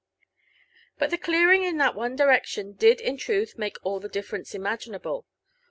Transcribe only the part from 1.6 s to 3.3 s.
in that one direction did in